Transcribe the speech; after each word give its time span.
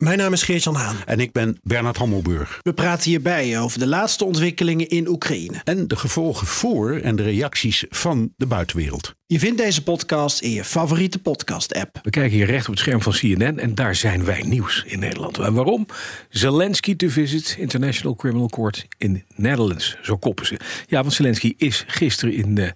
Mijn 0.00 0.18
naam 0.18 0.32
is 0.32 0.42
Geert-Jan 0.42 0.74
Haan. 0.74 0.96
En 1.06 1.20
ik 1.20 1.32
ben 1.32 1.58
Bernard 1.62 1.96
Hammelburg. 1.96 2.60
We 2.62 2.72
praten 2.72 3.10
hierbij 3.10 3.60
over 3.60 3.78
de 3.78 3.86
laatste 3.86 4.24
ontwikkelingen 4.24 4.88
in 4.88 5.08
Oekraïne. 5.08 5.60
En 5.64 5.88
de 5.88 5.96
gevolgen 5.96 6.46
voor 6.46 6.96
en 6.96 7.16
de 7.16 7.22
reacties 7.22 7.84
van 7.88 8.32
de 8.36 8.46
buitenwereld. 8.46 9.14
Je 9.26 9.38
vindt 9.38 9.58
deze 9.58 9.82
podcast 9.82 10.40
in 10.40 10.50
je 10.50 10.64
favoriete 10.64 11.18
podcast-app. 11.18 11.98
We 12.02 12.10
kijken 12.10 12.36
hier 12.36 12.46
recht 12.46 12.66
op 12.66 12.70
het 12.70 12.80
scherm 12.80 13.02
van 13.02 13.12
CNN 13.12 13.58
en 13.58 13.74
daar 13.74 13.94
zijn 13.94 14.24
wij 14.24 14.42
nieuws 14.42 14.84
in 14.86 14.98
Nederland. 14.98 15.38
En 15.38 15.54
waarom? 15.54 15.86
Zelensky 16.28 16.96
to 16.96 17.08
visit 17.08 17.56
International 17.58 18.14
Criminal 18.16 18.48
Court 18.48 18.86
in 18.98 19.24
Netherlands. 19.34 19.96
Zo 20.02 20.16
koppen 20.16 20.46
ze. 20.46 20.56
Ja, 20.86 21.00
want 21.00 21.12
Zelensky 21.12 21.54
is 21.56 21.84
gisteren 21.86 22.34
in 22.34 22.74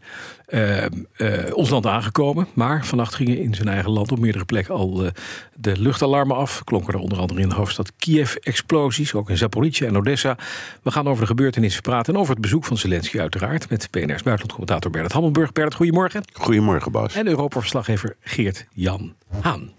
uh, 0.48 0.84
uh, 1.16 1.56
ons 1.56 1.70
land 1.70 1.86
aangekomen. 1.86 2.46
Maar 2.52 2.86
vannacht 2.86 3.14
gingen 3.14 3.38
in 3.38 3.54
zijn 3.54 3.68
eigen 3.68 3.90
land 3.90 4.12
op 4.12 4.18
meerdere 4.18 4.44
plekken 4.44 4.74
al 4.74 5.04
uh, 5.04 5.10
de 5.54 5.80
luchtalarmen 5.80 6.36
af. 6.36 6.64
Klonken 6.64 6.94
er 6.94 7.00
onder 7.00 7.13
andere 7.18 7.40
in 7.40 7.48
de 7.48 7.54
hoofdstad 7.54 7.92
Kiev 7.96 8.34
explosies. 8.34 9.14
Ook 9.14 9.30
in 9.30 9.36
Zaporizhia 9.36 9.88
en 9.88 9.96
Odessa. 9.96 10.36
We 10.82 10.90
gaan 10.90 11.08
over 11.08 11.20
de 11.20 11.26
gebeurtenissen 11.26 11.82
praten. 11.82 12.14
En 12.14 12.20
over 12.20 12.32
het 12.32 12.42
bezoek 12.42 12.64
van 12.64 12.76
Zelensky 12.76 13.20
uiteraard. 13.20 13.70
Met 13.70 13.90
PNR's 13.90 14.22
buitenlandcommentator 14.22 14.90
Bernard 14.90 15.12
Hammelburg. 15.12 15.52
Bernard, 15.52 15.74
goedemorgen. 15.74 16.22
Goedemorgen, 16.32 16.92
Bas. 16.92 17.14
En 17.14 17.26
Europa-verslaggever 17.26 18.16
Geert-Jan 18.20 19.14
Haan. 19.40 19.72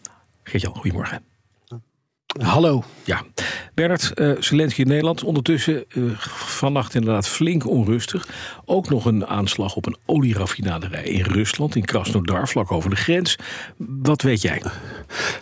Geert-Jan, 0.43 0.75
goedemorgen. 0.75 1.34
Hallo. 2.41 2.83
Ja, 3.03 3.23
Bernard, 3.73 4.11
uh, 4.15 4.31
Zelensky 4.39 4.81
in 4.81 4.87
Nederland. 4.87 5.23
Ondertussen 5.23 5.85
uh, 5.89 6.19
vannacht 6.19 6.95
inderdaad 6.95 7.27
flink 7.27 7.67
onrustig. 7.67 8.27
Ook 8.65 8.89
nog 8.89 9.05
een 9.05 9.25
aanslag 9.25 9.75
op 9.75 9.85
een 9.85 9.97
olieraffinaderij 10.05 11.03
in 11.03 11.23
Rusland, 11.23 11.75
in 11.75 11.85
Krasnodar, 11.85 12.47
vlak 12.47 12.71
over 12.71 12.89
de 12.89 12.95
grens. 12.95 13.35
Wat 13.77 14.21
weet 14.21 14.41
jij? 14.41 14.63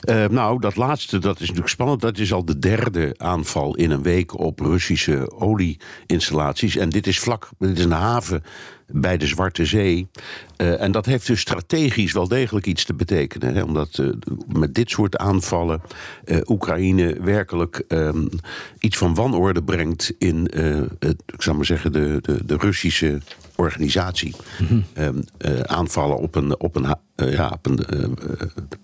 Uh, 0.10 0.26
nou, 0.28 0.60
dat 0.60 0.76
laatste, 0.76 1.20
dat 1.20 1.36
is 1.36 1.42
natuurlijk 1.42 1.70
spannend. 1.70 2.02
Dat 2.02 2.18
is 2.18 2.34
al 2.34 2.46
de 2.46 2.60
derde 2.60 3.16
aanval 3.18 3.76
in 3.76 3.92
een 3.92 4.04
week 4.04 4.40
op 4.40 4.60
Russische 4.60 5.32
olieinstallaties. 5.32 6.76
En 6.76 6.90
dit 6.90 7.08
is 7.08 7.20
vlak, 7.20 7.50
dit 7.60 7.78
is 7.78 7.84
een 7.84 7.92
haven 7.92 8.44
bij 8.88 9.18
de 9.18 9.28
Zwarte 9.28 9.66
Zee. 9.66 10.08
Uh, 10.58 10.82
en 10.82 10.92
dat 10.92 11.06
heeft 11.06 11.28
dus 11.28 11.40
strategisch 11.40 12.12
wel 12.12 12.28
degelijk 12.28 12.66
iets 12.66 12.86
te 12.86 12.94
betekenen. 12.94 13.56
Hè, 13.56 13.64
omdat 13.64 13.98
uh, 13.98 14.10
met 14.48 14.76
dit 14.76 14.90
soort 14.90 15.18
aanvallen 15.18 15.82
uh, 16.26 16.38
Oekraïne 16.46 17.18
werkelijk 17.22 17.84
um, 17.88 18.30
iets 18.80 18.98
van 18.98 19.16
wanorde 19.16 19.64
brengt 19.64 20.14
in 20.18 20.52
het, 21.00 21.24
ik 21.26 21.42
zou 21.42 21.56
maar 21.56 21.66
zeggen, 21.66 21.92
de, 21.92 22.18
de, 22.22 22.46
de 22.46 22.58
Russische 22.58 23.22
organisatie. 23.56 24.36
Mm-hmm. 24.60 24.86
Um, 24.98 25.24
aanvallen 25.66 26.18
op 26.18 26.36
een, 26.36 26.60
op 26.60 26.76
een, 26.76 26.96
ja, 27.16 27.50
op 27.50 27.66
een 27.66 27.86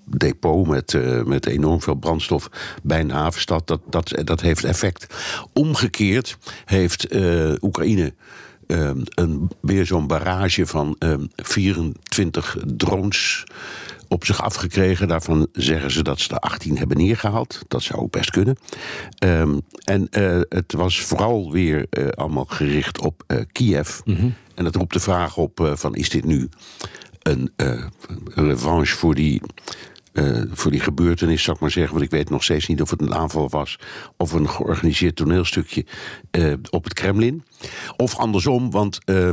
depot 0.03 0.67
met, 0.67 0.97
met 1.25 1.45
enorm 1.45 1.81
veel 1.81 1.95
brandstof 1.95 2.49
bij 2.83 2.99
een 2.99 3.11
havenstad. 3.11 3.67
Dat, 3.67 3.81
dat, 3.89 4.21
dat 4.23 4.41
heeft 4.41 4.63
effect. 4.63 5.15
Omgekeerd 5.53 6.37
heeft 6.65 7.15
Oekraïne. 7.61 8.13
Um, 8.71 9.03
een, 9.09 9.51
weer 9.61 9.85
zo'n 9.85 10.07
barrage 10.07 10.65
van 10.65 10.95
um, 10.99 11.29
24 11.35 12.57
drones 12.65 13.43
op 14.07 14.25
zich 14.25 14.41
afgekregen. 14.41 15.07
Daarvan 15.07 15.47
zeggen 15.53 15.91
ze 15.91 16.03
dat 16.03 16.19
ze 16.19 16.29
er 16.29 16.39
18 16.39 16.77
hebben 16.77 16.97
neergehaald. 16.97 17.61
Dat 17.67 17.83
zou 17.83 17.99
ook 17.99 18.11
best 18.11 18.29
kunnen. 18.29 18.57
Um, 19.23 19.61
en 19.83 20.07
uh, 20.11 20.41
het 20.49 20.73
was 20.73 21.01
vooral 21.01 21.51
weer 21.51 21.85
uh, 21.89 22.07
allemaal 22.07 22.45
gericht 22.45 22.99
op 22.99 23.23
uh, 23.27 23.39
Kiev. 23.51 23.99
Mm-hmm. 24.05 24.33
En 24.55 24.63
dat 24.63 24.75
roept 24.75 24.93
de 24.93 24.99
vraag 24.99 25.37
op 25.37 25.71
van 25.73 25.95
is 25.95 26.09
dit 26.09 26.25
nu 26.25 26.49
een 27.23 27.51
revanche 28.33 28.95
voor 28.95 29.15
die 29.15 29.41
uh, 30.19 30.41
voor 30.51 30.71
die 30.71 30.79
gebeurtenis, 30.79 31.43
zou 31.43 31.55
ik 31.55 31.61
maar 31.61 31.71
zeggen. 31.71 31.93
Want 31.93 32.05
ik 32.05 32.11
weet 32.11 32.29
nog 32.29 32.43
steeds 32.43 32.67
niet 32.67 32.81
of 32.81 32.89
het 32.89 33.01
een 33.01 33.15
aanval 33.15 33.49
was. 33.49 33.79
of 34.17 34.31
een 34.31 34.49
georganiseerd 34.49 35.15
toneelstukje 35.15 35.85
uh, 36.31 36.53
op 36.69 36.83
het 36.83 36.93
Kremlin. 36.93 37.43
Of 37.97 38.17
andersom, 38.17 38.71
want. 38.71 38.99
Uh, 39.05 39.29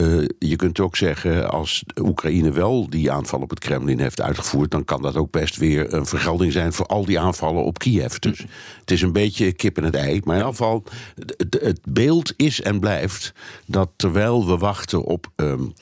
Uh, 0.00 0.24
je 0.38 0.56
kunt 0.56 0.80
ook 0.80 0.96
zeggen, 0.96 1.50
als 1.50 1.84
Oekraïne 2.02 2.52
wel 2.52 2.90
die 2.90 3.10
aanval 3.10 3.40
op 3.40 3.50
het 3.50 3.58
Kremlin 3.58 4.00
heeft 4.00 4.20
uitgevoerd, 4.20 4.70
dan 4.70 4.84
kan 4.84 5.02
dat 5.02 5.16
ook 5.16 5.30
best 5.30 5.56
weer 5.56 5.94
een 5.94 6.06
vergelding 6.06 6.52
zijn 6.52 6.72
voor 6.72 6.86
al 6.86 7.04
die 7.04 7.20
aanvallen 7.20 7.64
op 7.64 7.78
Kiev. 7.78 8.14
Dus 8.14 8.38
het 8.80 8.90
is 8.90 9.02
een 9.02 9.12
beetje 9.12 9.52
kip 9.52 9.76
en 9.76 9.84
het 9.84 9.94
ei. 9.94 10.20
Maar 10.24 10.36
in 10.36 10.40
ieder 10.40 10.56
geval, 10.56 10.84
het, 11.60 11.80
beeld 11.88 12.32
is 12.36 12.62
en 12.62 12.80
blijft 12.80 13.32
dat 13.66 13.90
terwijl 13.96 14.46
we 14.46 14.56
wachten 14.56 15.04
op 15.04 15.30
um, 15.36 15.74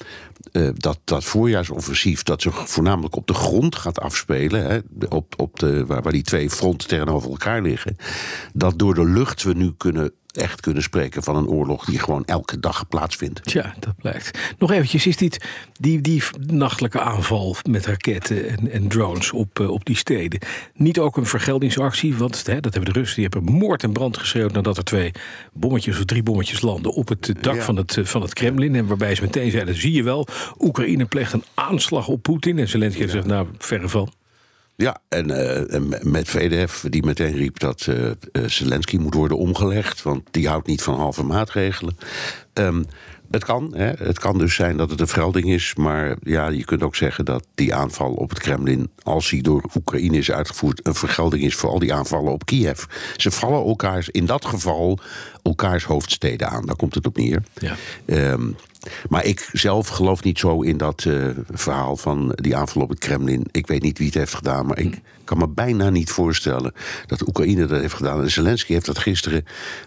uh, 0.57 0.69
dat, 0.75 0.99
dat 1.05 1.25
voorjaarsoffensief, 1.25 2.23
dat 2.23 2.43
zich 2.43 2.69
voornamelijk 2.69 3.17
op 3.17 3.27
de 3.27 3.35
grond 3.35 3.77
gaat 3.77 4.01
afspelen, 4.01 4.67
hè, 4.67 4.79
op, 5.09 5.35
op 5.37 5.59
de, 5.59 5.87
waar, 5.87 6.03
waar 6.03 6.13
die 6.13 6.23
twee 6.23 6.51
fronten 6.51 6.89
tegenover 6.89 7.31
elkaar 7.31 7.63
liggen, 7.63 7.97
dat 8.53 8.79
door 8.79 8.95
de 8.95 9.05
lucht 9.05 9.43
we 9.43 9.53
nu 9.53 9.75
kunnen 9.77 10.13
echt 10.37 10.61
kunnen 10.61 10.83
spreken 10.83 11.23
van 11.23 11.37
een 11.37 11.49
oorlog 11.49 11.85
die 11.85 11.99
gewoon 11.99 12.25
elke 12.25 12.61
dag 12.61 12.89
plaatsvindt. 12.89 13.53
Ja, 13.53 13.75
dat 13.79 13.97
blijkt. 13.97 14.55
Nog 14.59 14.71
eventjes, 14.71 15.07
is 15.07 15.17
dit 15.17 15.45
die, 15.73 16.01
die 16.01 16.23
nachtelijke 16.47 17.01
aanval 17.01 17.57
met 17.71 17.87
raketten 17.87 18.49
en, 18.49 18.71
en 18.71 18.89
drones 18.89 19.33
op, 19.33 19.59
uh, 19.59 19.71
op 19.71 19.85
die 19.85 19.97
steden 19.97 20.41
niet 20.75 20.99
ook 20.99 21.17
een 21.17 21.27
vergeldingsactie? 21.27 22.17
Want 22.17 22.47
hè, 22.47 22.61
dat 22.61 22.75
hebben 22.75 22.93
de 22.93 22.99
Russen, 22.99 23.23
die 23.23 23.29
hebben 23.33 23.55
moord 23.55 23.83
en 23.83 23.93
brand 23.93 24.19
geschreeuwd 24.19 24.53
nadat 24.53 24.77
er 24.77 24.85
twee 24.85 25.13
bommetjes 25.53 25.99
of 25.99 26.05
drie 26.05 26.23
bommetjes 26.23 26.61
landen 26.61 26.93
op 26.93 27.09
het 27.09 27.35
dak 27.41 27.55
ja. 27.55 27.63
van, 27.63 27.77
het, 27.77 27.99
van 28.03 28.23
het 28.23 28.33
Kremlin. 28.33 28.75
En 28.75 28.87
waarbij 28.87 29.15
ze 29.15 29.23
meteen 29.23 29.51
zeiden, 29.51 29.75
zie 29.75 29.93
je 29.93 30.03
wel, 30.03 30.29
Oekraïne 30.59 31.05
pleegt 31.05 31.33
een 31.33 31.45
aanslag 31.55 32.09
op 32.09 32.23
Poetin. 32.23 32.59
En 32.59 32.69
Zelensky 32.69 33.03
ja. 33.03 33.09
zegt, 33.09 33.27
nou, 33.27 33.47
verre 33.59 33.89
van. 33.89 34.13
Ja, 34.77 35.01
en, 35.09 35.29
uh, 35.29 35.75
en 35.75 35.89
met 36.03 36.29
VDF, 36.29 36.85
die 36.89 37.05
meteen 37.05 37.33
riep 37.33 37.59
dat 37.59 37.87
uh, 37.87 38.11
Zelensky 38.47 38.97
moet 38.97 39.15
worden 39.15 39.39
omgelegd, 39.39 40.03
want 40.03 40.29
die 40.31 40.49
houdt 40.49 40.67
niet 40.67 40.83
van 40.83 40.95
halve 40.95 41.23
maatregelen. 41.23 41.97
Um, 42.53 42.87
het 43.31 43.45
kan, 43.45 43.73
hè. 43.75 43.93
het 43.99 44.19
kan 44.19 44.39
dus 44.39 44.55
zijn 44.55 44.77
dat 44.77 44.91
het 44.91 45.01
een 45.01 45.07
vergelding 45.07 45.51
is, 45.51 45.75
maar 45.75 46.17
ja, 46.23 46.49
je 46.49 46.65
kunt 46.65 46.83
ook 46.83 46.97
zeggen 46.97 47.25
dat 47.25 47.47
die 47.55 47.75
aanval 47.75 48.13
op 48.13 48.29
het 48.29 48.39
Kremlin, 48.39 48.91
als 49.03 49.31
die 49.31 49.43
door 49.43 49.71
Oekraïne 49.77 50.17
is 50.17 50.31
uitgevoerd, 50.31 50.87
een 50.87 50.95
vergelding 50.95 51.43
is 51.43 51.55
voor 51.55 51.71
al 51.71 51.79
die 51.79 51.95
aanvallen 51.95 52.33
op 52.33 52.45
Kiev. 52.45 52.85
Ze 53.17 53.31
vallen 53.31 53.65
elkaars, 53.65 54.09
in 54.09 54.27
dat 54.27 54.45
geval, 54.45 54.99
elkaars 55.43 55.85
hoofdsteden 55.85 56.49
aan. 56.49 56.67
Daar 56.67 56.77
komt 56.77 56.95
het 56.95 57.07
op 57.07 57.17
neer. 57.17 57.43
Ja. 57.55 57.77
Um, 58.07 58.57
maar 59.09 59.25
ik 59.25 59.49
zelf 59.53 59.89
geloof 59.89 60.23
niet 60.23 60.39
zo 60.39 60.63
in 60.63 60.77
dat 60.77 61.05
uh, 61.05 61.29
verhaal 61.51 61.97
van 61.97 62.33
die 62.35 62.57
aanval 62.57 62.83
op 62.83 62.89
het 62.89 62.99
Kremlin. 62.99 63.47
Ik 63.51 63.67
weet 63.67 63.83
niet 63.83 63.99
wie 63.99 64.07
het 64.07 64.17
heeft 64.17 64.35
gedaan, 64.35 64.67
maar 64.67 64.79
ik 64.79 65.01
kan 65.27 65.39
me 65.39 65.49
bijna 65.49 65.91
niet 65.91 66.11
voorstellen 66.11 66.73
dat 67.07 67.29
Oekraïne 67.29 67.67
dat 67.67 67.81
heeft 67.81 67.95
gedaan. 67.95 68.23
En 68.23 68.31
Zelensky 68.31 68.73
heeft 68.73 68.87
dat 68.87 68.99
gisteren 68.99 69.45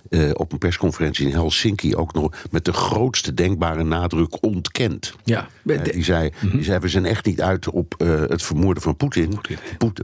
uh, 0.09 0.29
op 0.33 0.51
een 0.51 0.57
persconferentie 0.57 1.27
in 1.27 1.33
Helsinki 1.33 1.95
ook 1.95 2.13
nog 2.13 2.31
met 2.51 2.65
de 2.65 2.73
grootste 2.73 3.33
denkbare 3.33 3.83
nadruk 3.83 4.43
ontkend. 4.43 5.13
Ja, 5.23 5.47
uh, 5.63 5.83
die, 5.83 6.03
zei, 6.03 6.29
mm-hmm. 6.33 6.57
die 6.57 6.63
zei: 6.65 6.79
We 6.79 6.87
zijn 6.87 7.05
echt 7.05 7.25
niet 7.25 7.41
uit 7.41 7.69
op 7.69 7.95
het 8.27 8.43
vermoorden 8.43 8.83
van 8.83 8.95
Poetin. 8.95 9.39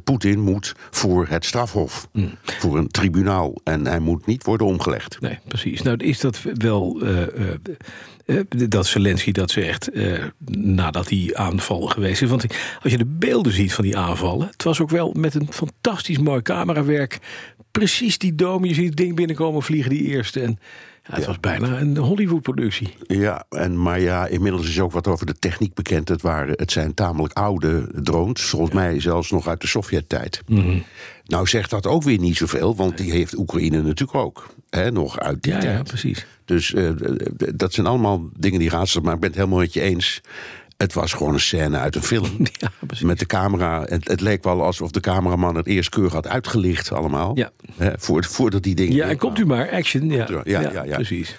Poetin 0.03 0.39
moet 0.39 0.75
voor 0.89 1.27
het 1.27 1.45
strafhof, 1.45 2.07
mm. 2.11 2.31
voor 2.43 2.77
een 2.77 2.87
tribunaal. 2.87 3.55
En 3.63 3.87
hij 3.87 3.99
moet 3.99 4.25
niet 4.25 4.43
worden 4.43 4.67
omgelegd. 4.67 5.21
Nee, 5.21 5.39
precies. 5.47 5.81
Nou, 5.81 5.97
is 5.97 6.19
dat 6.19 6.41
wel. 6.53 7.01
Uh, 8.25 8.39
dat 8.49 8.87
Zelensky 8.87 9.31
dat 9.31 9.51
zegt 9.51 9.95
uh, 9.95 10.23
nadat 10.47 11.07
die 11.07 11.37
aanval 11.37 11.81
geweest 11.81 12.21
is. 12.21 12.29
Want 12.29 12.45
als 12.81 12.91
je 12.91 12.97
de 12.97 13.05
beelden 13.05 13.53
ziet 13.53 13.73
van 13.73 13.83
die 13.83 13.97
aanvallen, 13.97 14.47
het 14.47 14.63
was 14.63 14.81
ook 14.81 14.89
wel 14.89 15.13
met 15.17 15.35
een 15.35 15.47
fantastisch 15.49 16.17
mooi 16.17 16.41
camerawerk. 16.41 17.19
Precies 17.71 18.17
die 18.17 18.35
dome, 18.35 18.67
je 18.67 18.73
ziet 18.73 18.87
het 18.87 18.97
ding 18.97 19.15
binnenkomen 19.15 19.63
vliegen, 19.63 19.89
die 19.89 20.03
eerste. 20.03 20.41
En 20.41 20.59
ja, 21.07 21.13
het 21.13 21.21
ja. 21.21 21.27
was 21.27 21.39
bijna 21.39 21.79
een 21.79 21.97
Hollywood-productie. 21.97 22.93
Ja, 23.07 23.45
en, 23.49 23.81
maar 23.81 23.99
ja, 23.99 24.27
inmiddels 24.27 24.67
is 24.67 24.79
ook 24.79 24.91
wat 24.91 25.07
over 25.07 25.25
de 25.25 25.39
techniek 25.39 25.73
bekend. 25.73 26.09
Het, 26.09 26.21
waren, 26.21 26.53
het 26.57 26.71
zijn 26.71 26.93
tamelijk 26.93 27.33
oude 27.33 27.89
drones, 27.93 28.41
volgens 28.41 28.71
ja. 28.71 28.77
mij 28.77 28.99
zelfs 28.99 29.31
nog 29.31 29.47
uit 29.47 29.61
de 29.61 29.67
Sovjet-tijd. 29.67 30.41
Mm-hmm. 30.47 30.83
Nou 31.25 31.47
zegt 31.47 31.69
dat 31.69 31.87
ook 31.87 32.03
weer 32.03 32.19
niet 32.19 32.37
zoveel, 32.37 32.75
want 32.75 32.97
die 32.97 33.11
heeft 33.11 33.37
Oekraïne 33.37 33.81
natuurlijk 33.81 34.17
ook. 34.17 34.49
Hè, 34.69 34.91
nog 34.91 35.19
uit 35.19 35.43
die 35.43 35.53
ja, 35.53 35.59
tijd. 35.59 35.77
Ja, 35.77 35.83
precies. 35.83 36.25
Dus 36.45 36.71
uh, 36.71 36.89
dat 37.55 37.73
zijn 37.73 37.87
allemaal 37.87 38.29
dingen 38.37 38.59
die 38.59 38.69
raadselen, 38.69 39.03
maar 39.03 39.13
ik 39.13 39.19
ben 39.19 39.29
het 39.29 39.37
helemaal 39.37 39.59
met 39.59 39.73
je 39.73 39.81
eens. 39.81 40.21
Het 40.77 40.93
was 40.93 41.13
gewoon 41.13 41.33
een 41.33 41.39
scène 41.39 41.77
uit 41.77 41.95
een 41.95 42.03
film. 42.03 42.29
Ja, 42.51 42.71
met 43.01 43.19
de 43.19 43.25
camera. 43.25 43.83
Het, 43.83 44.07
het, 44.07 44.21
leek 44.21 44.43
wel 44.43 44.63
alsof 44.63 44.91
de 44.91 44.99
cameraman 44.99 45.55
het 45.55 45.67
eerst 45.67 45.89
keurig 45.89 46.13
had 46.13 46.27
uitgelicht 46.27 46.91
allemaal. 46.91 47.31
Ja. 47.35 47.51
Hè, 47.77 47.91
voor, 47.97 48.23
voordat 48.23 48.63
die 48.63 48.75
dingen. 48.75 48.95
Ja, 48.95 49.07
en 49.07 49.17
komt 49.17 49.39
u 49.39 49.45
maar, 49.45 49.71
action. 49.71 50.09
Ja, 50.09 50.27
ja, 50.29 50.41
ja, 50.43 50.71
ja, 50.71 50.83
ja. 50.83 50.95
precies. 50.95 51.37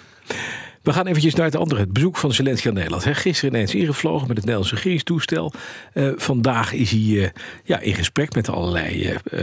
We 0.87 0.93
gaan 0.93 1.07
eventjes 1.07 1.35
naar 1.35 1.45
het 1.45 1.55
andere, 1.55 1.79
het 1.79 1.93
bezoek 1.93 2.17
van 2.17 2.33
Zelensky 2.33 2.67
aan 2.67 2.73
Nederland. 2.73 3.03
Hij 3.03 3.15
gisteren 3.15 3.53
ineens 3.53 3.75
ingevlogen 3.75 4.27
met 4.27 4.37
het 4.37 4.45
Nederlandse 4.45 4.75
regeringstoestel. 4.75 5.53
Uh, 5.93 6.11
vandaag 6.15 6.73
is 6.73 6.91
hij 6.91 6.99
uh, 6.99 7.27
ja, 7.63 7.79
in 7.79 7.93
gesprek 7.93 8.35
met 8.35 8.49
allerlei 8.49 9.17
uh, 9.31 9.41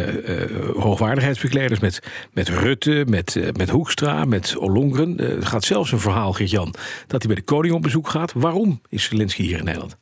hoogwaardigheidsbekleders. 0.76 1.80
Met, 1.80 2.02
met 2.32 2.48
Rutte, 2.48 3.04
met, 3.08 3.38
met 3.56 3.68
Hoekstra, 3.68 4.24
met 4.24 4.56
Ollongren. 4.56 5.18
er 5.18 5.46
gaat 5.46 5.64
zelfs 5.64 5.92
een 5.92 6.00
verhaal, 6.00 6.32
Geert-Jan, 6.32 6.74
dat 7.06 7.22
hij 7.22 7.34
bij 7.34 7.34
de 7.34 7.50
koning 7.52 7.74
op 7.74 7.82
bezoek 7.82 8.08
gaat. 8.08 8.32
Waarom 8.32 8.80
is 8.88 9.04
Zelensky 9.04 9.42
hier 9.42 9.58
in 9.58 9.64
Nederland? 9.64 9.96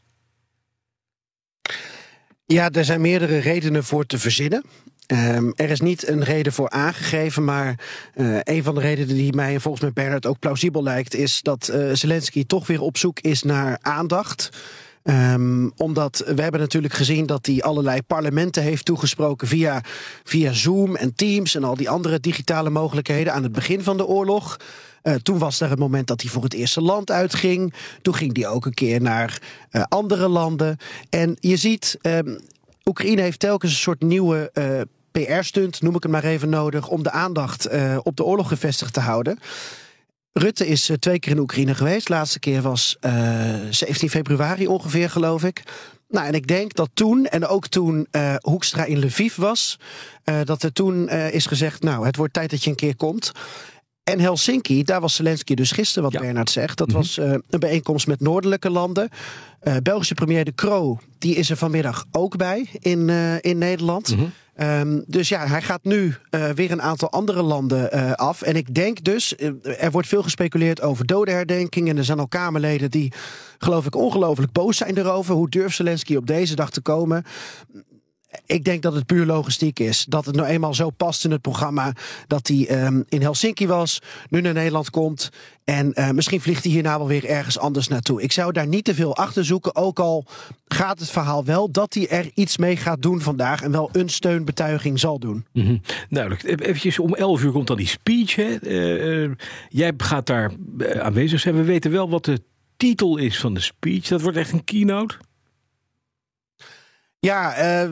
Ja, 2.46 2.70
er 2.70 2.84
zijn 2.84 3.00
meerdere 3.00 3.38
redenen 3.38 3.84
voor 3.84 4.06
te 4.06 4.18
verzinnen. 4.18 4.64
Um, 5.12 5.52
er 5.56 5.70
is 5.70 5.80
niet 5.80 6.08
een 6.08 6.24
reden 6.24 6.52
voor 6.52 6.70
aangegeven, 6.70 7.44
maar 7.44 7.78
uh, 8.14 8.38
een 8.42 8.62
van 8.62 8.74
de 8.74 8.80
redenen 8.80 9.14
die 9.14 9.32
mij 9.32 9.54
en 9.54 9.60
volgens 9.60 9.82
mij 9.82 9.92
Bernard 9.92 10.26
ook 10.26 10.38
plausibel 10.38 10.82
lijkt, 10.82 11.14
is 11.14 11.40
dat 11.42 11.70
uh, 11.72 11.90
Zelensky 11.92 12.46
toch 12.46 12.66
weer 12.66 12.80
op 12.80 12.96
zoek 12.96 13.20
is 13.20 13.42
naar 13.42 13.78
aandacht. 13.80 14.50
Um, 15.04 15.72
omdat 15.76 16.22
we 16.34 16.42
hebben 16.42 16.60
natuurlijk 16.60 16.94
gezien 16.94 17.26
dat 17.26 17.46
hij 17.46 17.62
allerlei 17.62 18.02
parlementen 18.02 18.62
heeft 18.62 18.84
toegesproken 18.84 19.48
via, 19.48 19.80
via 20.24 20.52
Zoom 20.52 20.96
en 20.96 21.14
Teams 21.14 21.54
en 21.54 21.64
al 21.64 21.76
die 21.76 21.90
andere 21.90 22.20
digitale 22.20 22.70
mogelijkheden 22.70 23.32
aan 23.32 23.42
het 23.42 23.52
begin 23.52 23.82
van 23.82 23.96
de 23.96 24.06
oorlog. 24.06 24.56
Uh, 25.02 25.14
toen 25.14 25.38
was 25.38 25.60
er 25.60 25.70
het 25.70 25.78
moment 25.78 26.06
dat 26.06 26.20
hij 26.20 26.30
voor 26.30 26.42
het 26.42 26.54
eerste 26.54 26.80
land 26.80 27.10
uitging. 27.10 27.74
Toen 28.02 28.14
ging 28.14 28.36
hij 28.36 28.48
ook 28.48 28.66
een 28.66 28.74
keer 28.74 29.00
naar 29.00 29.38
andere 29.88 30.28
landen. 30.28 30.76
En 31.10 31.36
je 31.40 31.56
ziet, 31.56 31.98
um, 32.02 32.38
Oekraïne 32.84 33.22
heeft 33.22 33.38
telkens 33.38 33.72
een 33.72 33.78
soort 33.78 34.02
nieuwe 34.02 34.50
PR-stunt, 35.12 35.82
noem 35.82 35.94
ik 35.94 36.02
het 36.02 36.12
maar 36.12 36.24
even, 36.24 36.48
nodig 36.48 36.88
om 36.88 37.02
de 37.02 37.10
aandacht 37.10 37.68
op 38.02 38.16
de 38.16 38.24
oorlog 38.24 38.48
gevestigd 38.48 38.92
te 38.92 39.00
houden. 39.00 39.38
Rutte 40.32 40.66
is 40.66 40.90
twee 40.98 41.18
keer 41.18 41.32
in 41.32 41.38
Oekraïne 41.38 41.74
geweest. 41.74 42.06
De 42.06 42.12
laatste 42.12 42.38
keer 42.38 42.62
was 42.62 42.96
17 43.70 44.10
februari 44.10 44.66
ongeveer, 44.66 45.10
geloof 45.10 45.44
ik. 45.44 45.62
Nou, 46.12 46.26
en 46.26 46.34
ik 46.34 46.46
denk 46.46 46.74
dat 46.74 46.90
toen, 46.94 47.26
en 47.26 47.46
ook 47.46 47.66
toen 47.66 48.06
uh, 48.12 48.34
Hoekstra 48.40 48.84
in 48.84 48.98
Lviv 48.98 49.36
was, 49.36 49.78
uh, 50.24 50.40
dat 50.44 50.62
er 50.62 50.72
toen 50.72 51.08
uh, 51.12 51.34
is 51.34 51.46
gezegd: 51.46 51.82
Nou, 51.82 52.06
het 52.06 52.16
wordt 52.16 52.32
tijd 52.32 52.50
dat 52.50 52.64
je 52.64 52.70
een 52.70 52.76
keer 52.76 52.96
komt. 52.96 53.32
En 54.04 54.20
Helsinki, 54.20 54.82
daar 54.82 55.00
was 55.00 55.14
Zelensky 55.14 55.54
dus 55.54 55.70
gisteren, 55.70 56.02
wat 56.02 56.12
ja. 56.12 56.20
Bernard 56.20 56.50
zegt. 56.50 56.78
Dat 56.78 56.88
mm 56.88 56.94
-hmm. 56.94 57.02
was 57.02 57.16
een 57.16 57.60
bijeenkomst 57.60 58.06
met 58.06 58.20
noordelijke 58.20 58.70
landen. 58.70 59.08
Belgische 59.82 60.14
premier 60.14 60.44
De 60.44 60.54
Croo, 60.54 60.98
die 61.18 61.34
is 61.34 61.50
er 61.50 61.56
vanmiddag 61.56 62.04
ook 62.10 62.36
bij 62.36 62.68
in, 62.72 63.08
in 63.40 63.58
Nederland. 63.58 64.10
Mm 64.10 64.18
-hmm. 64.18 64.32
Um, 64.60 65.04
dus 65.06 65.28
ja, 65.28 65.46
hij 65.46 65.62
gaat 65.62 65.84
nu 65.84 66.14
uh, 66.30 66.48
weer 66.48 66.70
een 66.70 66.82
aantal 66.82 67.10
andere 67.10 67.42
landen 67.42 67.96
uh, 67.96 68.12
af. 68.12 68.42
En 68.42 68.56
ik 68.56 68.74
denk 68.74 69.04
dus, 69.04 69.34
uh, 69.36 69.50
er 69.84 69.90
wordt 69.90 70.08
veel 70.08 70.22
gespeculeerd 70.22 70.82
over 70.82 71.06
dodenherdenking. 71.06 71.88
En 71.88 71.96
er 71.96 72.04
zijn 72.04 72.18
al 72.18 72.28
Kamerleden 72.28 72.90
die, 72.90 73.12
geloof 73.58 73.86
ik, 73.86 73.96
ongelooflijk 73.96 74.52
boos 74.52 74.76
zijn 74.76 74.98
erover. 74.98 75.34
Hoe 75.34 75.48
durft 75.48 75.76
Zelensky 75.76 76.16
op 76.16 76.26
deze 76.26 76.54
dag 76.54 76.70
te 76.70 76.80
komen? 76.80 77.24
Ik 78.46 78.64
denk 78.64 78.82
dat 78.82 78.94
het 78.94 79.06
puur 79.06 79.26
logistiek 79.26 79.78
is. 79.78 80.04
Dat 80.08 80.24
het 80.24 80.34
nou 80.36 80.48
eenmaal 80.48 80.74
zo 80.74 80.90
past 80.90 81.24
in 81.24 81.30
het 81.30 81.40
programma 81.40 81.92
dat 82.26 82.48
hij 82.48 82.84
um, 82.84 83.04
in 83.08 83.22
Helsinki 83.22 83.66
was, 83.66 83.98
nu 84.28 84.40
naar 84.40 84.52
Nederland 84.52 84.90
komt. 84.90 85.30
En 85.64 85.92
uh, 85.94 86.10
misschien 86.10 86.40
vliegt 86.40 86.64
hij 86.64 86.72
hierna 86.72 86.98
wel 86.98 87.06
weer 87.06 87.24
ergens 87.24 87.58
anders 87.58 87.88
naartoe. 87.88 88.22
Ik 88.22 88.32
zou 88.32 88.52
daar 88.52 88.66
niet 88.66 88.84
te 88.84 88.94
veel 88.94 89.16
achter 89.16 89.44
zoeken. 89.44 89.76
Ook 89.76 89.98
al 89.98 90.24
gaat 90.68 90.98
het 90.98 91.10
verhaal 91.10 91.44
wel 91.44 91.70
dat 91.70 91.94
hij 91.94 92.08
er 92.08 92.30
iets 92.34 92.56
mee 92.56 92.76
gaat 92.76 93.02
doen 93.02 93.20
vandaag. 93.20 93.62
En 93.62 93.70
wel 93.70 93.88
een 93.92 94.08
steunbetuiging 94.08 94.98
zal 95.00 95.18
doen. 95.18 95.46
Mm. 95.52 95.80
Duidelijk. 96.10 96.60
Eventjes 96.60 96.98
om 96.98 97.14
11 97.14 97.42
uur 97.42 97.52
komt 97.52 97.66
dan 97.66 97.76
die 97.76 97.86
speech. 97.86 98.34
Hè? 98.34 98.62
Uh, 98.62 99.22
uh, 99.24 99.30
jij 99.68 99.92
gaat 99.96 100.26
daar 100.26 100.52
aanwezig 100.98 101.40
zijn. 101.40 101.54
We 101.54 101.62
weten 101.62 101.90
wel 101.90 102.08
wat 102.08 102.24
de 102.24 102.40
titel 102.76 103.16
is 103.16 103.40
van 103.40 103.54
de 103.54 103.60
speech. 103.60 104.08
Dat 104.08 104.20
wordt 104.20 104.38
echt 104.38 104.52
een 104.52 104.64
keynote. 104.64 105.16
Ja, 107.26 107.82
uh, 107.82 107.88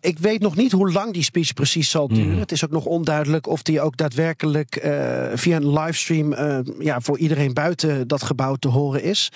ik 0.00 0.18
weet 0.18 0.40
nog 0.40 0.56
niet 0.56 0.72
hoe 0.72 0.92
lang 0.92 1.12
die 1.12 1.22
speech 1.22 1.52
precies 1.52 1.90
zal 1.90 2.08
duren. 2.08 2.32
Mm. 2.32 2.38
Het 2.38 2.52
is 2.52 2.64
ook 2.64 2.70
nog 2.70 2.84
onduidelijk 2.84 3.46
of 3.46 3.62
die 3.62 3.80
ook 3.80 3.96
daadwerkelijk 3.96 4.84
uh, 4.84 4.92
via 5.34 5.56
een 5.56 5.72
livestream 5.72 6.32
uh, 6.32 6.58
ja, 6.78 7.00
voor 7.00 7.18
iedereen 7.18 7.54
buiten 7.54 8.08
dat 8.08 8.22
gebouw 8.22 8.54
te 8.54 8.68
horen 8.68 9.02
is. 9.02 9.32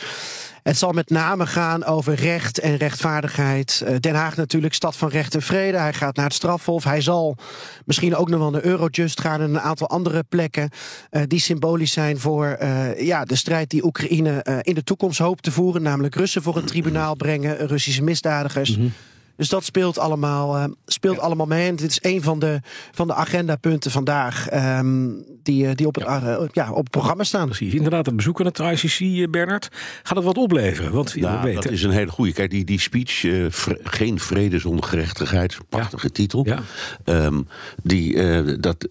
Het 0.62 0.78
zal 0.78 0.92
met 0.92 1.10
name 1.10 1.46
gaan 1.46 1.84
over 1.84 2.14
recht 2.14 2.58
en 2.58 2.76
rechtvaardigheid. 2.76 3.84
Den 4.00 4.14
Haag 4.14 4.36
natuurlijk, 4.36 4.74
stad 4.74 4.96
van 4.96 5.08
recht 5.08 5.34
en 5.34 5.42
vrede. 5.42 5.78
Hij 5.78 5.92
gaat 5.92 6.16
naar 6.16 6.24
het 6.24 6.34
strafhof. 6.34 6.84
Hij 6.84 7.00
zal 7.00 7.36
misschien 7.84 8.16
ook 8.16 8.28
nog 8.28 8.40
wel 8.40 8.50
naar 8.50 8.64
Eurojust 8.64 9.20
gaan 9.20 9.40
en 9.40 9.50
een 9.50 9.60
aantal 9.60 9.88
andere 9.88 10.24
plekken 10.28 10.70
uh, 11.10 11.22
die 11.26 11.40
symbolisch 11.40 11.92
zijn 11.92 12.18
voor 12.18 12.58
uh, 12.62 13.00
ja, 13.00 13.24
de 13.24 13.36
strijd 13.36 13.70
die 13.70 13.84
Oekraïne 13.84 14.60
in 14.62 14.74
de 14.74 14.84
toekomst 14.84 15.18
hoopt 15.18 15.42
te 15.42 15.52
voeren. 15.52 15.82
Namelijk 15.82 16.14
Russen 16.14 16.42
voor 16.42 16.56
een 16.56 16.64
tribunaal 16.64 17.14
brengen, 17.14 17.66
Russische 17.66 18.02
misdadigers. 18.02 18.76
-hmm. 18.76 18.92
Dus 19.40 19.48
dat 19.48 19.64
speelt 19.64 19.98
allemaal, 19.98 20.56
uh, 20.56 20.64
speelt 20.86 21.16
ja. 21.16 21.22
allemaal 21.22 21.46
mee. 21.46 21.68
En 21.68 21.76
dit 21.76 21.90
is 21.90 21.98
een 22.02 22.22
van 22.22 22.38
de, 22.38 22.60
van 22.92 23.06
de 23.06 23.14
agendapunten 23.14 23.90
vandaag 23.90 24.52
um, 24.78 25.24
die, 25.42 25.74
die 25.74 25.86
op, 25.86 25.94
het, 25.94 26.04
ja. 26.04 26.22
Uh, 26.22 26.48
ja, 26.52 26.70
op 26.70 26.82
het 26.82 26.90
programma 26.90 27.24
staan. 27.24 27.46
Precies. 27.46 27.74
Inderdaad, 27.74 28.06
een 28.06 28.16
bezoek 28.16 28.40
aan 28.40 28.46
het 28.46 28.58
ICC, 28.58 29.30
Bernard. 29.30 29.68
Gaat 30.02 30.16
het 30.16 30.24
wat 30.26 30.36
opleveren? 30.36 30.92
Want 30.92 31.12
ja, 31.12 31.42
weet, 31.42 31.54
dat 31.54 31.70
is 31.72 31.82
een 31.82 31.90
hele 31.90 32.10
goede. 32.10 32.32
Kijk, 32.32 32.50
die, 32.50 32.64
die 32.64 32.80
speech, 32.80 33.22
uh, 33.22 33.46
vre 33.50 33.78
geen 33.82 34.18
vrede 34.18 34.58
zonder 34.58 34.84
gerechtigheid. 34.84 35.58
Prachtige 35.68 36.06
ja. 36.06 36.12
titel. 36.12 36.46
Ja. 36.46 36.62
Um, 37.04 37.48
die, 37.82 38.14
uh, 38.14 38.56
dat, 38.60 38.88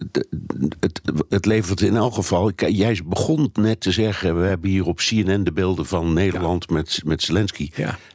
het, 0.80 1.00
het 1.28 1.46
levert 1.46 1.80
in 1.80 1.96
elk 1.96 2.14
geval... 2.14 2.52
Kijk, 2.54 2.74
jij 2.74 3.00
begon 3.04 3.50
net 3.52 3.80
te 3.80 3.90
zeggen... 3.90 4.40
we 4.40 4.46
hebben 4.46 4.70
hier 4.70 4.86
op 4.86 4.96
CNN 4.96 5.44
de 5.44 5.52
beelden 5.52 5.86
van 5.86 6.12
Nederland 6.12 6.70
met, 6.70 7.00
met 7.04 7.22
Zelensky. 7.22 7.70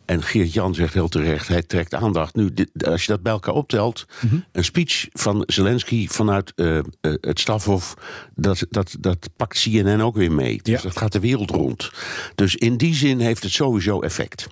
En 0.06 0.24
Geert-Jan 0.24 0.74
zegt 0.74 0.94
heel 0.94 1.08
terecht... 1.08 1.48
hij 1.48 1.62
trekt 1.62 1.94
aandacht 1.94 2.36
nu, 2.36 2.54
dit, 2.54 2.86
als 2.86 3.02
je 3.06 3.12
dat 3.12 3.22
bij 3.22 3.32
elkaar 3.32 3.54
optelt, 3.54 4.06
mm 4.22 4.30
-hmm. 4.30 4.46
een 4.52 4.64
speech 4.64 5.08
van 5.12 5.44
Zelensky 5.46 6.08
vanuit 6.08 6.54
uh, 6.56 6.76
uh, 6.76 6.82
het 7.02 7.40
stafhof, 7.40 7.94
dat, 8.36 8.66
dat, 8.70 8.96
dat 9.00 9.30
pakt 9.36 9.62
CNN 9.62 10.02
ook 10.02 10.16
weer 10.16 10.32
mee. 10.32 10.60
Dus 10.62 10.74
ja. 10.74 10.82
dat 10.82 10.98
gaat 10.98 11.12
de 11.12 11.20
wereld 11.20 11.50
rond. 11.50 11.92
Dus 12.36 12.56
in 12.56 12.78
die 12.78 12.94
zin 12.94 13.20
heeft 13.20 13.44
het 13.44 13.52
sowieso 13.52 14.00
effect. 14.00 14.48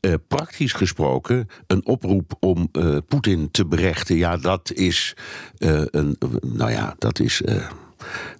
Uh, 0.00 0.14
praktisch 0.28 0.72
gesproken, 0.72 1.48
een 1.66 1.86
oproep 1.86 2.36
om 2.40 2.70
Poetin 3.08 3.50
te 3.50 3.66
berechten, 3.66 4.16
ja, 4.16 4.36
dat 4.36 4.72
is 4.72 5.16
een, 5.58 6.16
nou 6.40 6.70
ja, 6.70 6.94
dat 6.98 7.20
is 7.20 7.42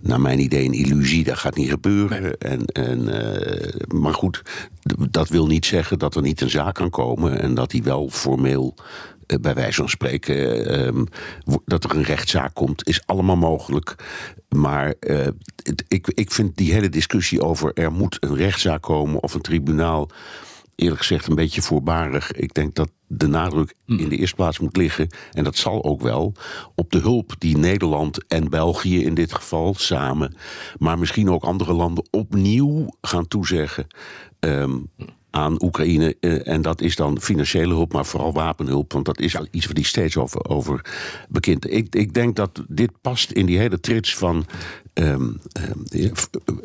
naar 0.02 0.20
mijn 0.20 0.38
idee 0.38 0.64
een 0.64 0.72
illusie. 0.72 1.24
Dat 1.24 1.38
gaat 1.38 1.56
niet 1.56 1.70
gebeuren. 1.70 2.22
Nee. 2.22 2.32
En, 2.32 2.64
en, 2.64 3.00
uh, 3.00 4.00
maar 4.00 4.14
goed, 4.14 4.42
dat 5.10 5.28
wil 5.28 5.46
niet 5.46 5.66
zeggen 5.66 5.98
dat 5.98 6.14
er 6.14 6.22
niet 6.22 6.40
een 6.40 6.50
zaak 6.50 6.74
kan 6.74 6.90
komen. 6.90 7.40
En 7.40 7.54
dat 7.54 7.72
hij 7.72 7.82
wel 7.82 8.08
formeel, 8.10 8.74
uh, 9.26 9.38
bij 9.40 9.54
wijze 9.54 9.80
van 9.80 9.88
spreken, 9.88 10.36
uh, 10.86 11.54
dat 11.64 11.84
er 11.84 11.96
een 11.96 12.02
rechtszaak 12.02 12.54
komt, 12.54 12.86
is 12.86 13.06
allemaal 13.06 13.36
mogelijk. 13.36 13.94
Maar 14.48 14.94
het, 15.62 15.84
ik, 15.88 16.06
ik 16.14 16.30
vind 16.30 16.56
die 16.56 16.72
hele 16.72 16.88
discussie 16.88 17.42
over 17.42 17.72
er 17.74 17.92
moet 17.92 18.16
een 18.20 18.36
rechtszaak 18.36 18.82
komen 18.82 19.22
of 19.22 19.34
een 19.34 19.40
tribunaal 19.40 20.10
eerlijk 20.74 21.00
gezegd 21.00 21.26
een 21.26 21.34
beetje 21.34 21.62
voorbarig. 21.62 22.32
Ik 22.32 22.54
denk 22.54 22.74
dat 22.74 22.90
de 23.08 23.26
nadruk 23.26 23.74
in 23.86 24.08
de 24.08 24.16
eerste 24.16 24.36
plaats 24.36 24.58
moet 24.58 24.76
liggen, 24.76 25.08
en 25.32 25.44
dat 25.44 25.56
zal 25.56 25.84
ook 25.84 26.00
wel, 26.00 26.32
op 26.74 26.92
de 26.92 26.98
hulp 26.98 27.34
die 27.38 27.56
Nederland 27.56 28.26
en 28.26 28.50
België 28.50 29.04
in 29.04 29.14
dit 29.14 29.32
geval 29.32 29.74
samen, 29.74 30.34
maar 30.78 30.98
misschien 30.98 31.30
ook 31.30 31.44
andere 31.44 31.72
landen 31.72 32.06
opnieuw 32.10 32.86
gaan 33.00 33.28
toezeggen. 33.28 33.86
Um, 34.40 34.90
aan 35.30 35.62
Oekraïne. 35.62 36.16
Uh, 36.20 36.48
en 36.48 36.62
dat 36.62 36.80
is 36.80 36.96
dan 36.96 37.20
financiële 37.20 37.74
hulp, 37.74 37.92
maar 37.92 38.06
vooral 38.06 38.32
wapenhulp. 38.32 38.92
Want 38.92 39.04
dat 39.04 39.20
is 39.20 39.32
ja. 39.32 39.46
iets 39.50 39.64
waar 39.64 39.74
die 39.74 39.84
steeds 39.84 40.16
over, 40.16 40.48
over 40.48 40.84
bekend. 41.28 41.72
Ik, 41.72 41.94
ik 41.94 42.14
denk 42.14 42.36
dat 42.36 42.64
dit 42.68 42.90
past 43.00 43.30
in 43.30 43.46
die 43.46 43.58
hele 43.58 43.80
trits 43.80 44.16
van 44.16 44.46
um, 44.94 45.40
um, 45.84 46.12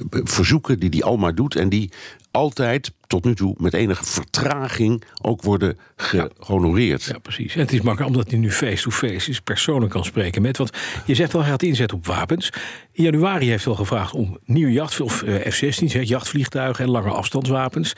verzoeken 0.10 0.80
die 0.80 0.90
die 0.90 1.04
Alma 1.04 1.32
doet. 1.32 1.56
En 1.56 1.70
die 1.70 1.92
altijd 2.32 2.94
tot 3.14 3.24
nu 3.24 3.36
toe 3.36 3.56
met 3.58 3.74
enige 3.74 4.06
vertraging 4.06 5.04
ook 5.22 5.42
worden 5.42 5.78
gehonoreerd. 5.96 7.04
Ja, 7.04 7.14
ja, 7.14 7.20
precies. 7.20 7.56
En 7.56 7.62
het 7.62 7.74
is 7.74 7.82
makkelijk 7.82 8.16
omdat 8.16 8.30
hij 8.30 8.40
nu 8.40 8.52
face-to-face 8.52 9.14
-face 9.14 9.30
is, 9.30 9.40
persoonlijk 9.40 9.92
kan 9.92 10.06
spreken 10.06 10.42
met. 10.42 10.58
Want 10.58 10.72
je 11.06 11.16
zegt 11.16 11.34
al, 11.34 11.42
hij 11.42 11.50
gaat 11.50 11.64
inzetten 11.64 11.98
op 11.98 12.06
wapens. 12.06 12.50
In 12.92 13.04
januari 13.04 13.50
heeft 13.50 13.64
hij 13.64 13.74
al 13.74 13.80
gevraagd 13.80 14.14
om 14.14 14.38
nieuwe 14.46 14.72
jacht, 14.72 15.02
of 15.02 15.22
uh, 15.22 15.36
F-16's, 15.36 16.10
jachtvliegtuigen 16.10 16.86
en 16.86 16.92
lange 16.92 17.10
afstandswapens. 17.10 17.94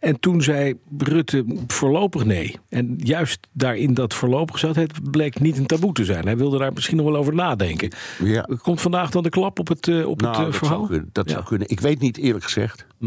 En 0.00 0.20
toen 0.20 0.42
zei 0.42 0.74
Rutte 0.98 1.44
voorlopig 1.66 2.24
nee. 2.24 2.56
En 2.68 2.94
juist 2.96 3.46
daarin 3.52 3.94
dat 3.94 4.14
voorlopig 4.14 4.58
zat, 4.58 4.76
het 4.76 5.10
bleek 5.10 5.40
niet 5.40 5.58
een 5.58 5.66
taboe 5.66 5.92
te 5.92 6.04
zijn. 6.04 6.24
Hij 6.24 6.36
wilde 6.36 6.58
daar 6.58 6.72
misschien 6.72 6.96
nog 6.96 7.06
wel 7.06 7.16
over 7.16 7.34
nadenken. 7.34 7.90
Ja. 8.24 8.48
Komt 8.62 8.80
vandaag 8.80 9.10
dan 9.10 9.22
de 9.22 9.28
klap 9.28 9.58
op 9.58 9.68
het, 9.68 9.86
uh, 9.86 10.06
op 10.06 10.20
nou, 10.20 10.32
het 10.32 10.40
uh, 10.40 10.50
dat 10.50 10.56
verhaal? 10.56 10.76
Zou 10.76 10.88
kunnen, 10.88 11.10
dat 11.12 11.28
ja. 11.28 11.32
zou 11.32 11.44
kunnen. 11.44 11.68
Ik 11.68 11.80
weet 11.80 12.00
niet 12.00 12.16
eerlijk 12.16 12.44
gezegd. 12.44 12.86
Hm 12.98 13.06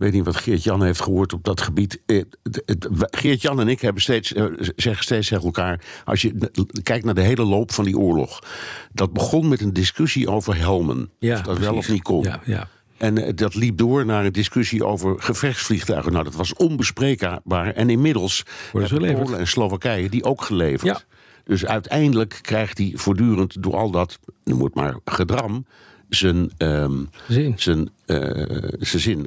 weet 0.00 0.12
niet 0.12 0.24
wat 0.24 0.36
Geert-Jan 0.36 0.82
heeft 0.82 1.02
gehoord 1.02 1.32
op 1.32 1.44
dat 1.44 1.60
gebied. 1.60 2.00
Geert-Jan 3.10 3.60
en 3.60 3.68
ik 3.68 3.80
hebben 3.80 4.02
steeds, 4.02 4.32
zeggen 4.76 5.04
steeds 5.04 5.28
tegen 5.28 5.44
elkaar... 5.44 5.84
als 6.04 6.22
je 6.22 6.50
kijkt 6.82 7.04
naar 7.04 7.14
de 7.14 7.20
hele 7.20 7.44
loop 7.44 7.72
van 7.72 7.84
die 7.84 7.98
oorlog... 7.98 8.42
dat 8.92 9.12
begon 9.12 9.48
met 9.48 9.60
een 9.60 9.72
discussie 9.72 10.28
over 10.28 10.56
helmen. 10.56 11.10
Ja, 11.18 11.34
of 11.34 11.36
dat 11.36 11.44
precies. 11.44 11.64
wel 11.64 11.76
of 11.76 11.88
niet 11.88 12.02
kon. 12.02 12.22
Ja, 12.22 12.40
ja. 12.44 12.68
En 13.00 13.18
eh, 13.18 13.32
dat 13.34 13.54
liep 13.54 13.78
door 13.78 14.06
naar 14.06 14.24
een 14.24 14.32
discussie 14.32 14.84
over 14.84 15.22
gevechtsvliegtuigen. 15.22 16.12
Nou, 16.12 16.24
dat 16.24 16.34
was 16.34 16.54
onbespreekbaar. 16.54 17.74
En 17.74 17.90
inmiddels 17.90 18.42
hebben. 18.72 19.14
Polen 19.14 19.38
en 19.38 19.46
Slowakije 19.46 20.08
die 20.08 20.24
ook 20.24 20.42
geleverd. 20.42 20.82
Ja. 20.82 21.00
Dus 21.44 21.66
uiteindelijk 21.66 22.38
krijgt 22.42 22.78
hij 22.78 22.92
voortdurend 22.94 23.62
door 23.62 23.76
al 23.76 23.90
dat, 23.90 24.18
noem 24.44 24.62
het 24.62 24.74
maar, 24.74 24.96
gedram, 25.04 25.66
zijn, 26.08 26.50
ehm, 26.56 27.04
Zin. 27.28 27.52
zijn, 27.56 27.90
eh, 28.06 28.18
zijn 28.78 29.02
zin. 29.02 29.26